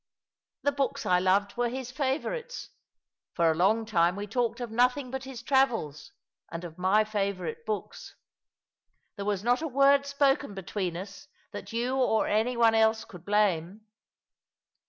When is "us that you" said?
10.97-11.95